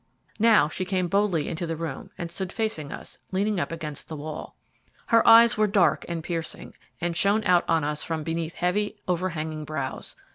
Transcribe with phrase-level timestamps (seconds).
[0.39, 4.15] Now she came boldly into the room, and stood facing us, leaning up against the
[4.15, 4.55] wall.
[5.09, 9.63] Her eyes were dark and piercing, and shone out on us from beneath heavy, overhanging
[9.63, 10.15] brows.